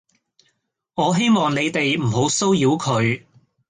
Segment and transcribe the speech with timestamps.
[0.95, 3.23] 我希望你哋唔好騷擾佢